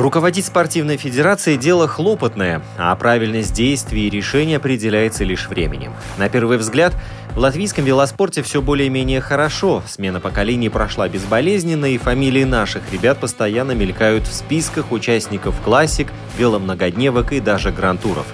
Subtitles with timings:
[0.00, 5.92] Руководить спортивной федерацией– дело хлопотное, а правильность действий и решений определяется лишь временем.
[6.16, 6.94] На первый взгляд,
[7.34, 9.82] в латвийском велоспорте все более-менее хорошо.
[9.86, 16.08] Смена поколений прошла безболезненно, и фамилии наших ребят постоянно мелькают в списках участников классик,
[16.38, 18.24] веломногодневок и даже грантуров.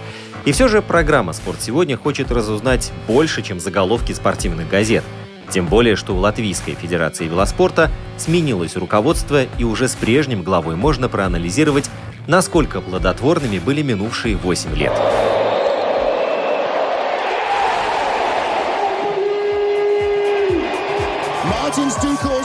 [0.45, 5.03] И все же программа «Спорт сегодня» хочет разузнать больше, чем заголовки спортивных газет–
[5.51, 11.09] тем более, что у Латвийской Федерации велоспорта сменилось руководство, и уже с прежним главой можно
[11.09, 11.91] проанализировать,
[12.27, 14.93] насколько плодотворными были минувшие 8 лет.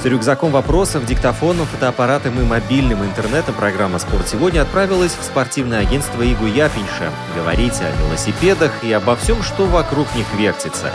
[0.00, 6.22] С рюкзаком вопросов, диктофоном, фотоаппаратом и мобильным интернетом программа «Спорт сегодня» отправилась в спортивное агентство
[6.22, 7.10] Игу Япинша.
[7.36, 10.90] Говорить о велосипедах и обо всем, что вокруг них вертится.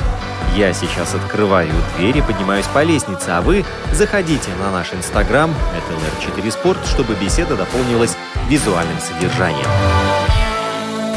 [0.58, 6.42] Я сейчас открываю дверь и поднимаюсь по лестнице, а вы заходите на наш инстаграм, это
[6.42, 8.18] LR4 Спорт, чтобы беседа дополнилась
[8.50, 9.68] визуальным содержанием.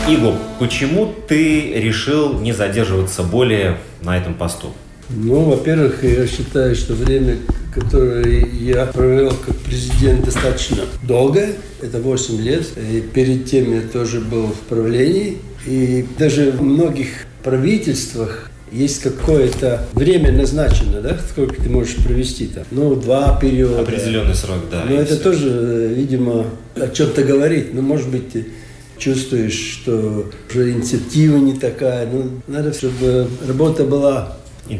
[0.06, 4.74] Игу, почему ты решил не задерживаться более на этом посту?
[5.08, 7.38] Ну, во-первых, я считаю, что время,
[7.78, 11.54] которое я провел как президент, достаточно долгое.
[11.80, 12.66] Это 8 лет.
[12.76, 15.38] И перед тем я тоже был в правлении.
[15.66, 22.64] И даже в многих правительствах есть какое-то время назначено, да, сколько ты можешь провести там.
[22.70, 23.80] Ну, два периода.
[23.80, 24.84] Определенный срок, да.
[24.88, 25.22] Но это все.
[25.22, 27.72] тоже, видимо, о чем-то говорит.
[27.72, 28.46] Ну, может быть, ты
[28.98, 32.06] чувствуешь, что уже инициатива не такая.
[32.10, 34.36] Ну, надо, чтобы работа была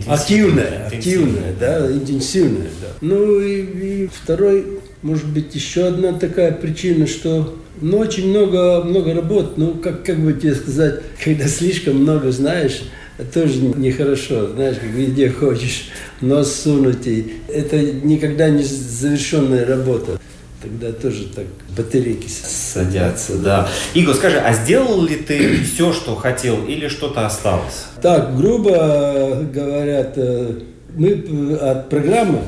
[0.06, 2.88] Активная, активная, да, интенсивная, да.
[3.00, 9.14] Ну и, и второй, может быть, еще одна такая причина, что ну, очень много, много
[9.14, 9.56] работ.
[9.56, 12.82] Ну, как, как бы тебе сказать, когда слишком много знаешь,
[13.32, 14.48] тоже нехорошо.
[14.48, 15.88] Знаешь, как везде хочешь
[16.20, 17.06] нос сунуть.
[17.06, 20.18] И это никогда не завершенная работа
[20.60, 21.46] тогда тоже так
[21.76, 23.68] батарейки садятся, да.
[23.94, 27.86] Игорь, скажи, а сделал ли ты все, что хотел, или что-то осталось?
[28.02, 30.60] Так, грубо говорят, э,
[30.94, 32.40] мы от программы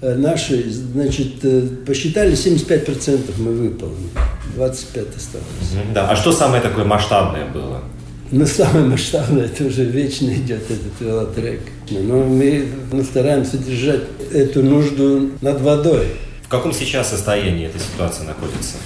[0.00, 4.10] нашей, значит, э, посчитали 75% мы выполнили,
[4.54, 5.46] 25 осталось.
[5.94, 7.82] Да, а что самое такое масштабное было?
[8.32, 11.60] Ну, самое масштабное, это уже вечно идет этот велотрек.
[11.90, 16.08] Но мы, мы стараемся держать эту нужду над водой.
[16.46, 18.76] В каком сейчас состоянии эта ситуация находится?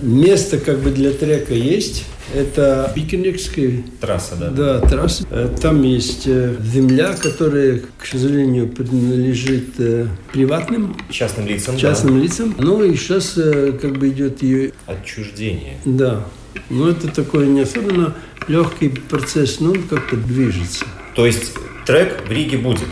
[0.00, 2.06] Место как бы для трека есть.
[2.34, 4.48] Это Пикинекская трасса, да?
[4.48, 5.26] Да, трасса.
[5.30, 10.96] Э, там есть э, земля, которая, к сожалению, принадлежит э, приватным.
[11.10, 12.24] Частным лицам, Частным да.
[12.24, 12.54] лицам.
[12.58, 14.72] Ну и сейчас как бы идет ее...
[14.86, 15.76] Отчуждение.
[15.84, 16.24] Да.
[16.70, 18.14] Ну это такой не особенно
[18.48, 20.86] легкий процесс, но он как-то движется.
[21.14, 21.52] То есть
[21.84, 22.88] трек в Риге будет?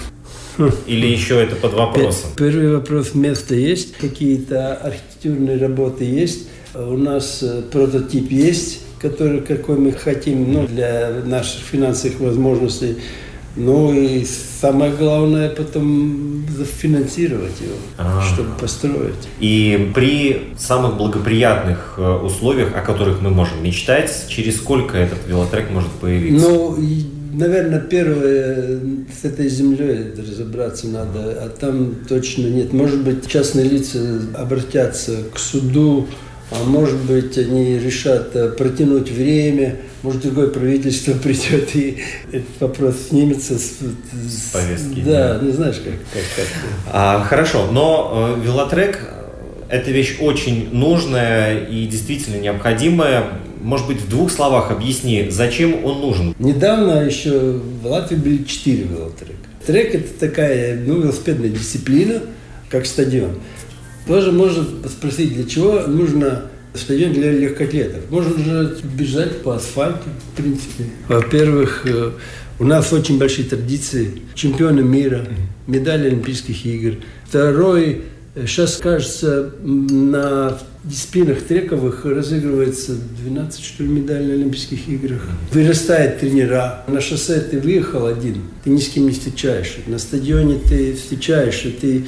[0.86, 2.30] Или еще это под вопросом?
[2.36, 3.14] Первый вопрос.
[3.14, 6.48] Место есть, какие-то архитектурные работы есть.
[6.74, 12.96] У нас э, прототип есть, который, какой мы хотим ну, для наших финансовых возможностей.
[13.56, 16.46] Ну и самое главное потом
[16.80, 18.22] финансировать его, А-а-а.
[18.22, 19.28] чтобы построить.
[19.40, 25.70] И при самых благоприятных э, условиях, о которых мы можем мечтать, через сколько этот велотрек
[25.70, 26.48] может появиться?
[26.48, 26.76] Ну,
[27.40, 28.78] наверное, первое,
[29.20, 32.72] с этой землей разобраться надо, а там точно нет.
[32.72, 33.98] Может быть, частные лица
[34.34, 36.06] обратятся к суду,
[36.52, 41.98] а может быть, они решат э, протянуть время, может, другое правительство придет и
[42.32, 45.00] этот вопрос снимется с, с повестки.
[45.00, 45.94] Да, ну знаешь, как.
[46.12, 46.46] как, как.
[46.92, 48.98] А, хорошо, но э, велотрек–
[49.68, 53.24] это вещь очень нужная и действительно необходимая.
[53.60, 56.34] Может быть, в двух словах объясни, зачем он нужен?
[56.38, 59.34] Недавно еще в Латвии были четыре велотрека.
[59.66, 62.20] Трек– это такая ну, велосипедная дисциплина,
[62.70, 63.32] как стадион.
[64.06, 68.10] Тоже можно спросить, для чего нужно стадион для легкоатлетов.
[68.10, 70.84] Можно же бежать по асфальту, в принципе.
[71.08, 72.12] Во-первых, э,
[72.58, 74.22] у нас очень большие традиции.
[74.34, 75.26] Чемпионы мира,
[75.66, 76.96] медали Олимпийских игр.
[77.26, 78.02] Второй,
[78.34, 82.92] сейчас, кажется, на дисциплинах трековых разыгрывается
[83.22, 85.22] 12, что ли, медалей на Олимпийских играх.
[85.52, 86.84] Вырастают тренера.
[86.86, 89.76] На шоссе ты выехал один, ты ни с кем не встречаешь.
[89.86, 92.06] На стадионе ты встречаешь, и ты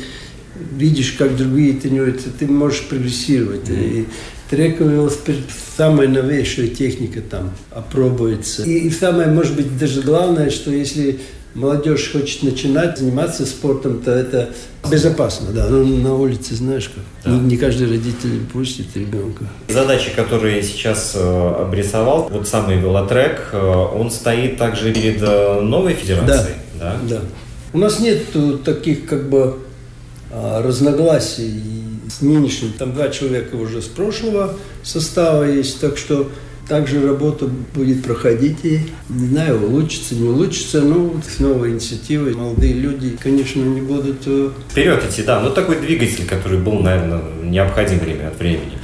[0.76, 3.68] видишь, как другие тренируются, ты можешь прогрессировать.
[3.68, 4.06] И
[4.48, 5.36] трековый велосипед
[5.76, 8.62] самая новейшая техника там опробуется.
[8.64, 11.20] И, и самое, может быть, даже главное, что если
[11.54, 14.50] молодежь хочет начинать заниматься спортом, то это
[14.90, 15.68] безопасно, да.
[15.68, 17.30] Ну, на улице, знаешь как, да.
[17.30, 19.44] не, не каждый родитель пустит ребенка.
[19.68, 25.94] Задачи, которые сейчас э, обрисовал, вот самый велотрек, э, он стоит также перед э, новой
[25.94, 26.96] федерацией, да?
[27.08, 27.16] Да.
[27.16, 27.20] да.
[27.72, 28.22] У нас нет
[28.64, 29.58] таких как бы
[30.30, 31.62] а, разногласий
[32.10, 32.72] с нынешним.
[32.72, 36.30] Там два человека уже с прошлого состава есть, так что
[36.72, 38.80] также работа будет проходить и,
[39.10, 44.22] не знаю, улучшится, не улучшится, но с новой инициативой молодые люди, конечно, не будут...
[44.24, 48.78] Э, Вперед идти, да, ну такой двигатель, который был, наверное, необходим время от времени.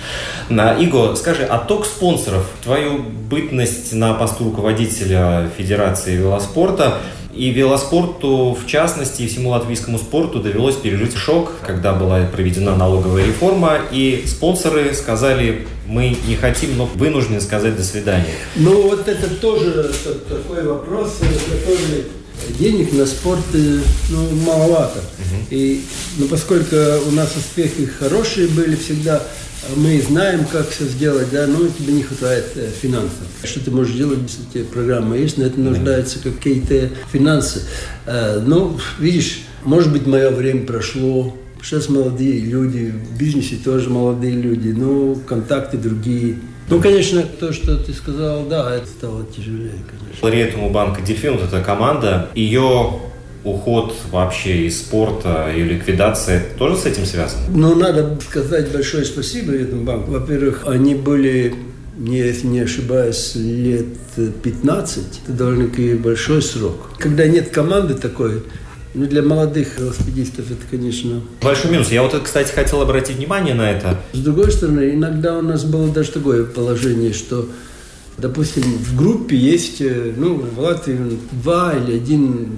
[0.50, 6.98] На Иго, скажи, отток спонсоров, твою бытность на посту руководителя Федерации велоспорта–
[7.34, 13.26] и велоспорту, в частности, и всему латвийскому спорту довелось пережить шок, когда была проведена налоговая
[13.26, 18.34] реформа, и спонсоры сказали, мы не хотим, но вынуждены сказать до свидания.
[18.56, 19.92] Ну, вот это тоже
[20.28, 22.06] такой вопрос, который
[22.58, 23.80] денег на спорт э,
[24.10, 25.00] ну, маловато.
[25.50, 25.82] И,
[26.18, 29.22] ну, поскольку у нас успехи хорошие были всегда,
[29.76, 33.26] мы знаем, как все сделать, да, но тебе не хватает э, финансов.
[33.42, 37.62] Что ты можешь делать, если у тебя программа есть, но это нуждается какие-то финансы.
[38.06, 44.32] Э, ну, видишь, может быть, мое время прошло, Сейчас молодые люди, в бизнесе тоже молодые
[44.32, 46.36] люди, ну, контакты другие.
[46.68, 50.22] Ну, конечно, то, что ты сказал, да, это стало тяжелее, конечно.
[50.22, 53.00] Лауреатому банка «Дельфин» вот эта команда, ее
[53.50, 57.42] уход вообще из спорта и ликвидация тоже с этим связано?
[57.54, 60.10] Ну, надо сказать большое спасибо этому банку.
[60.12, 61.54] Во-первых, они были
[61.98, 63.86] не, если не ошибаюсь, лет
[64.42, 65.04] 15.
[65.24, 66.90] Это довольно-таки большой срок.
[66.98, 68.42] Когда нет команды такой,
[68.94, 71.20] ну, для молодых велосипедистов это, конечно...
[71.42, 71.90] Большой минус.
[71.90, 74.00] Я вот, кстати, хотел обратить внимание на это.
[74.12, 77.48] С другой стороны, иногда у нас было даже такое положение, что,
[78.16, 82.48] допустим, в группе есть, э, ну, в Латвии два или один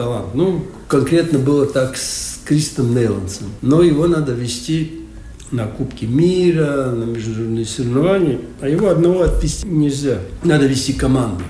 [0.00, 0.34] талант.
[0.34, 3.48] Ну, конкретно было так с Кристом Нейлансом.
[3.60, 5.02] Но его надо вести
[5.50, 10.20] на Кубки мира, на международные соревнования, а его одного отвести нельзя.
[10.42, 11.44] Надо вести команду.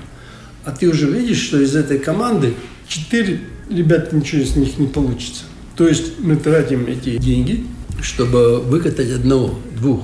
[0.65, 2.53] А ты уже видишь, что из этой команды
[2.89, 3.39] четыре
[3.69, 5.43] ребята ничего из них не получится.
[5.77, 7.65] То есть мы тратим эти деньги,
[8.01, 10.01] чтобы выкатать одного, двух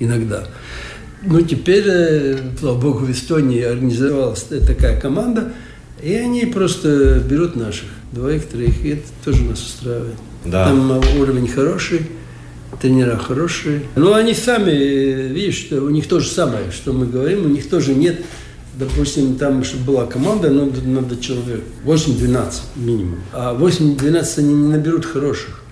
[0.00, 0.48] иногда.
[1.24, 5.52] Но теперь, э, слава богу, в Эстонии организовалась такая команда–
[6.02, 10.16] и они просто берут наших, двоих, троих, и это тоже нас устраивает.
[10.44, 10.66] Да.
[10.66, 12.00] Там уровень хороший,
[12.80, 13.82] тренера хорошие.
[13.94, 17.68] Но они сами, видишь, что у них то же самое, что мы говорим, у них
[17.70, 18.20] тоже нет,
[18.74, 23.20] допустим, там, чтобы была команда, надо, надо человек 8-12 минимум.
[23.32, 25.62] А 8-12 они не наберут хороших.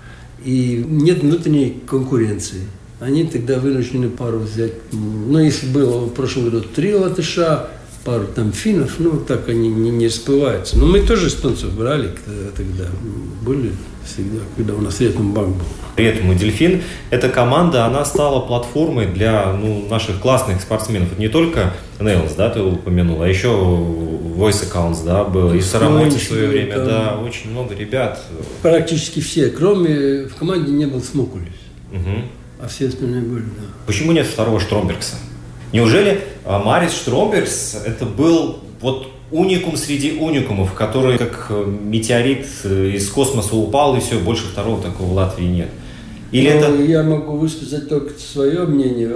[0.44, 2.60] И нет внутренней конкуренции.
[2.98, 4.72] Они тогда вынуждены пару взять.
[4.92, 7.68] Ну, если было в прошлом году три латыша,
[8.04, 10.78] пару там финнов, ну, так они не, не расплываются.
[10.78, 12.10] Но мы тоже эстонцев брали
[12.56, 12.86] тогда,
[13.42, 13.72] были
[14.04, 15.64] всегда, когда у нас Ретум банк был.
[15.96, 21.18] И Дельфин, эта команда, она стала платформой для ну, наших классных спортсменов.
[21.18, 26.22] Не только Нейлс, да, ты упомянул, а еще Voice Accounts, да, был, и Сарамоти в
[26.22, 26.86] свое время, там...
[26.86, 28.22] да, очень много ребят.
[28.62, 31.48] Практически все, кроме, в команде не был Смокулис,
[31.92, 32.22] угу.
[32.62, 33.66] а все остальные были, да.
[33.86, 35.16] Почему нет второго Штромбергса?
[35.72, 42.92] Неужели а, Марис Штромберс это был вот уникум среди уникумов, который как э, метеорит э,
[42.94, 45.68] из космоса упал, и все, больше второго такого в Латвии нет?
[46.32, 46.82] Или ну, это...
[46.82, 49.10] Я могу высказать только свое мнение.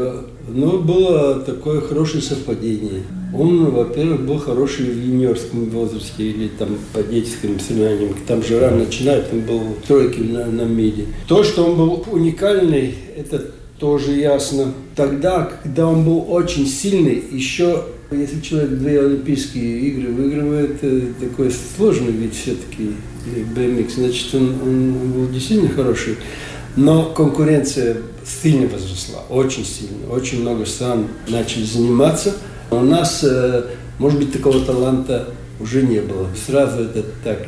[0.49, 3.03] Но было такое хорошее совпадение.
[3.37, 8.15] Он, во-первых, был хороший в юниорском возрасте или там по детским соревнованиям.
[8.27, 11.07] Там же рано начинают, он был в тройке на, на меди.
[11.29, 14.73] То, что он был уникальный, это тоже ясно.
[14.97, 21.50] Тогда, когда он был очень сильный, еще если человек две Олимпийские игры выигрывает, э, такой
[21.76, 22.93] сложный вид все-таки
[23.54, 26.16] BMX, значит, он, он был действительно хороший.
[26.76, 30.09] Но конкуренция сильно возросла, очень сильно.
[30.11, 32.35] Очень много стран начали заниматься.
[32.71, 33.64] У нас, э,
[33.99, 36.28] может быть, такого таланта уже не было.
[36.47, 37.38] Сразу это так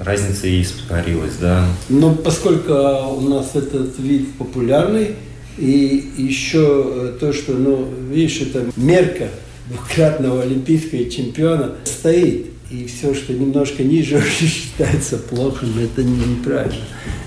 [0.00, 1.64] Разница и испарилась, да?
[1.88, 5.14] Но поскольку у нас этот вид популярный,
[5.58, 9.28] И еще то, что, ну, видишь, это мерка
[9.68, 12.46] двукратного олимпийского чемпиона стоит.
[12.70, 16.84] И все, что немножко ниже, уже считается плохо, но это неправильно.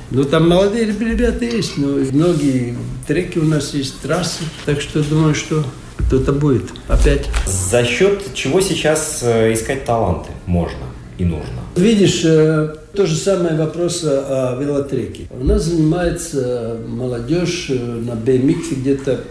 [0.10, 2.75] Ну, там молодые ребята есть, но многие
[3.07, 4.43] треки у нас есть, трассы.
[4.65, 5.63] Так что думаю, что
[5.98, 7.27] кто-то будет опять.
[7.46, 10.87] За счет чего сейчас э, искать таланты можно
[11.17, 11.62] и нужно?
[11.75, 15.27] Видишь, э, то же самое вопрос о велотреке.
[15.31, 19.21] У нас занимается молодежь э, на BMX где-то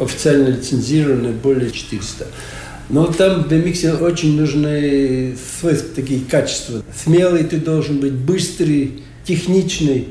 [0.00, 2.26] официально лицензированные более 400.
[2.90, 5.36] Но там в BMX очень нужны
[5.94, 6.82] такие качества.
[6.94, 10.08] Смелый ты должен быть, быстрый, техничный.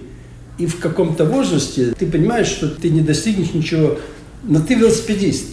[0.57, 3.97] И в каком-то возрасте ты понимаешь, что ты не достигнешь ничего,
[4.43, 5.45] но ты велосипедист.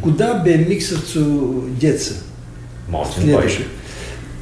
[0.00, 2.14] Куда BMX-овцу деться?
[2.88, 3.50] Маунтинбайк.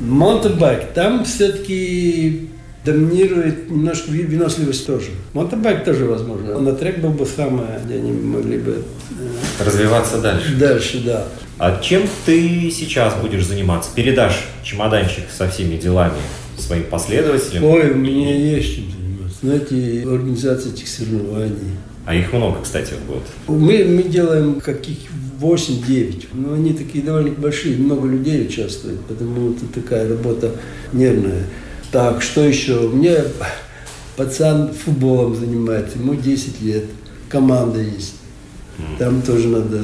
[0.00, 0.92] Маунтинбайк.
[0.94, 2.48] Там все-таки
[2.84, 5.10] доминирует немножко выносливость тоже.
[5.34, 6.58] Мотобайк тоже возможно.
[6.58, 8.82] На трек был бы самое, где они могли бы...
[9.60, 10.54] Э, Развиваться дальше.
[10.56, 11.24] Дальше, да.
[11.58, 13.90] А чем ты сейчас будешь заниматься?
[13.94, 16.16] Передашь чемоданчик со всеми делами
[16.58, 17.64] своим последователям?
[17.64, 18.84] Ой, у меня есть чем.
[19.42, 21.76] Знаете, организация этих соревнований.
[22.06, 23.22] А их много, кстати, будет.
[23.46, 24.98] Мы, мы делаем каких
[25.40, 26.26] 8-9.
[26.34, 30.52] Но они такие довольно большие, много людей участвует, потому что такая работа
[30.92, 31.44] нервная.
[31.90, 32.86] Так, что еще?
[32.86, 33.16] У меня
[34.16, 36.84] пацан футболом занимается, ему 10 лет,
[37.28, 38.16] команда есть.
[38.98, 39.80] Там тоже надо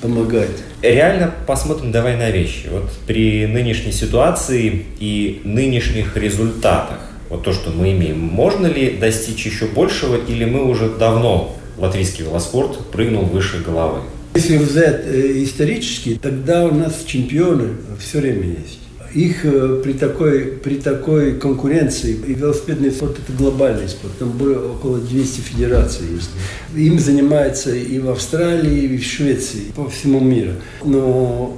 [0.00, 0.50] помогать.
[0.82, 2.68] Реально посмотрим давай на вещи.
[2.70, 9.46] Вот при нынешней ситуации и нынешних результатах, вот то, что мы имеем, можно ли достичь
[9.46, 14.00] еще большего, или мы уже давно латвийский велоспорт прыгнул выше головы?
[14.34, 18.80] Если взять э, исторически, тогда у нас чемпионы все время есть
[19.14, 24.72] их э, при такой, при такой конкуренции, и велосипедный спорт это глобальный спорт, там было
[24.72, 26.30] около 200 федераций есть.
[26.76, 30.52] Им занимается и в Австралии, и в Швеции, по всему миру.
[30.84, 31.56] Но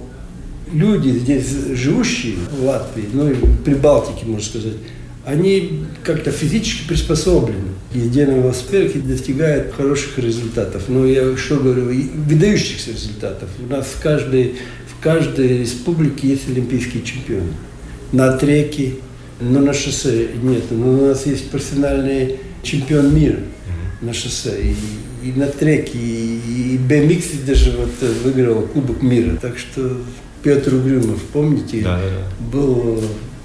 [0.73, 4.77] люди здесь живущие в Латвии, ну и при Балтике, можно сказать,
[5.25, 7.73] они как-то физически приспособлены.
[7.95, 10.85] На велосипедах и достигают хороших результатов.
[10.89, 13.49] Но я что говорю, выдающихся результатов.
[13.59, 14.55] У нас в каждой
[15.03, 17.53] каждой республике есть олимпийские чемпионы.
[18.13, 18.95] На треке,
[19.41, 20.65] но на шоссе нет.
[20.71, 23.41] Но у нас есть профессиональный чемпион мира
[24.01, 24.63] на шоссе.
[24.63, 27.91] И, и на треке, и, и BMX даже вот
[28.25, 29.37] выиграл Кубок мира.
[29.41, 29.99] Так что
[30.43, 32.59] Петр Угрюмов, помните, да, да, да.
[32.59, 33.03] был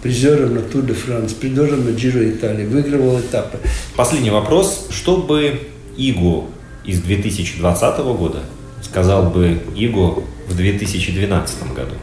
[0.07, 3.57] призером на Тур де Франс, призером на Джиро Италии, выигрывал этапы.
[3.97, 4.87] Последний вопрос.
[4.89, 5.59] Что бы
[5.97, 6.45] Игу
[6.85, 8.39] из 2020 года
[8.81, 11.95] сказал бы Игу в 2012 году?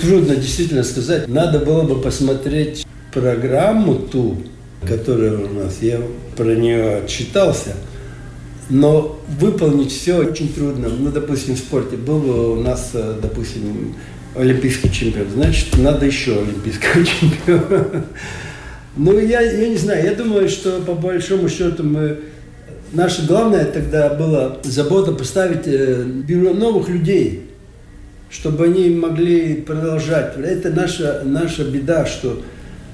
[0.00, 1.26] Трудно действительно сказать.
[1.26, 4.36] Надо было бы посмотреть программу ту,
[4.86, 6.00] которая у нас, я
[6.36, 7.74] про нее отчитался,
[8.72, 10.88] но выполнить все очень трудно.
[10.88, 13.94] Ну, допустим, в спорте был бы у нас, э, допустим,
[14.34, 18.06] олимпийский чемпион, значит, надо еще олимпийского чемпиона.
[18.96, 22.20] Ну, я, я не знаю, я думаю, что по большому счету мы...
[22.94, 27.50] Наша главная тогда была забота поставить э, бюро новых людей,
[28.30, 30.38] чтобы они могли продолжать.
[30.38, 32.42] Это наша, наша беда, что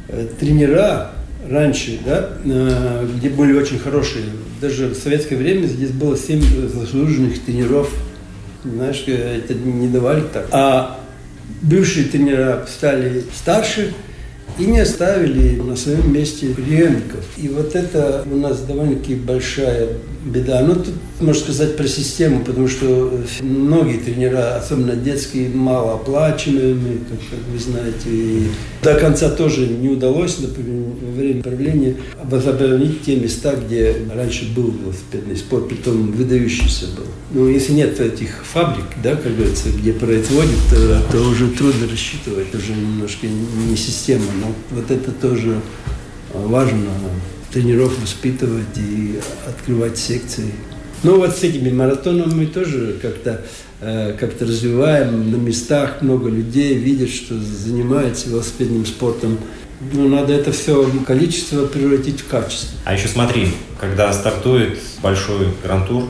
[0.08, 1.12] э, тренера
[1.50, 4.24] раньше, да, э, где были очень хорошие,
[4.60, 7.90] даже в советское время здесь было семь заслуженных тренеров,
[8.64, 10.48] знаешь, это не давали так.
[10.50, 11.00] А
[11.62, 13.92] бывшие тренера стали старше,
[14.58, 17.24] и не оставили на своем месте преемников.
[17.36, 19.88] И вот это у нас довольно-таки большая
[20.24, 20.62] беда.
[20.62, 27.38] Ну, тут можно сказать про систему, потому что многие тренера, особенно детские, малооплачиваемые, как, как
[27.52, 28.08] вы знаете.
[28.08, 28.48] И
[28.82, 34.70] до конца тоже не удалось, например, во время правления возобновить те места, где раньше был
[34.70, 37.06] велосипедный спорт, притом выдающийся был.
[37.32, 42.54] Ну, если нет этих фабрик, да, как говорится, где производят, то, то уже трудно рассчитывать,
[42.54, 44.26] уже немножко не система.
[44.40, 45.60] Но вот это тоже
[46.32, 46.90] важно
[47.52, 50.52] тренеров воспитывать и открывать секции.
[51.02, 53.42] Ну вот с этими маратонами мы тоже как-то
[53.80, 59.38] э, как развиваем на местах, много людей видят, что занимаются велосипедным спортом.
[59.92, 62.76] Ну, надо это все количество превратить в качество.
[62.84, 63.48] А еще смотри,
[63.80, 66.04] когда стартует большой грантур,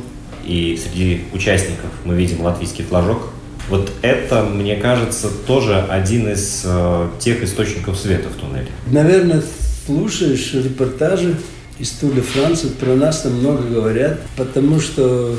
[0.47, 3.29] и среди участников мы видим латвийский флажок,
[3.69, 8.69] вот это, мне кажется, тоже один из э, тех источников света в туннеле.
[8.91, 9.43] Наверное,
[9.87, 11.37] слушаешь репортажи
[11.79, 15.37] из Тур Франции, про нас там много говорят, потому что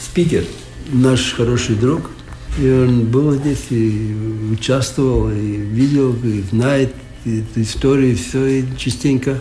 [0.00, 0.44] спикер,
[0.92, 2.10] наш хороший друг,
[2.58, 4.14] и он был здесь и
[4.52, 9.40] участвовал, и видел, и знает эту историю, все, и частенько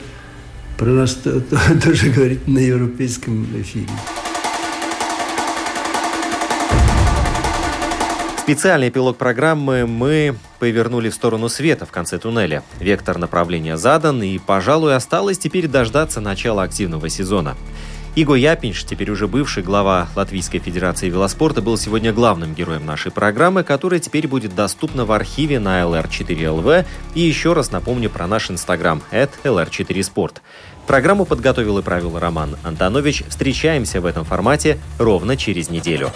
[0.77, 1.13] про нас
[1.83, 3.87] тоже говорит на европейском эфире.
[8.43, 12.61] Специальный эпилог программы мы повернули в сторону света в конце туннеля.
[12.77, 17.55] Вектор направления задан, и, пожалуй, осталось теперь дождаться начала активного сезона.
[18.15, 23.63] Иго Япинш, теперь уже бывший глава Латвийской Федерации велоспорта, был сегодня главным героем нашей программы,
[23.63, 26.85] которая теперь будет доступна в архиве на LR4LV.
[27.15, 30.39] И еще раз напомню про наш инстаграм at LR4Sport.
[30.85, 33.23] Программу подготовил и правил Роман Антонович.
[33.29, 36.11] Встречаемся в этом формате ровно через неделю.